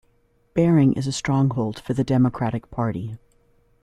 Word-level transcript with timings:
Baring 0.55 0.93
is 0.93 1.05
a 1.05 1.11
stronghold 1.11 1.79
for 1.79 1.93
the 1.93 2.03
Democratic 2.03 2.71
Party. 2.71 3.19